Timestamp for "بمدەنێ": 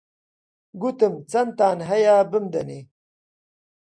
2.31-2.79